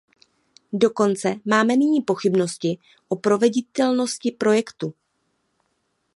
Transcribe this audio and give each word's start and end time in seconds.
Dokonce 0.73 1.35
máme 1.45 1.75
nyní 1.75 2.01
pochybnosti 2.01 2.79
o 3.07 3.15
proveditelnosti 3.15 4.31
projektu. 4.31 4.93